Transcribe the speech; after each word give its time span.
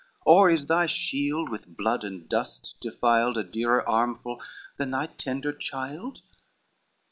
Or 0.25 0.49
is 0.49 0.65
thy 0.65 0.87
shield, 0.87 1.49
with 1.49 1.77
blood 1.77 2.03
and 2.03 2.27
dust 2.27 2.75
defiled, 2.81 3.37
A 3.37 3.43
dearer 3.43 3.87
armful 3.87 4.41
than 4.77 4.89
thy 4.89 5.05
tender 5.05 5.53
child?" 5.53 6.21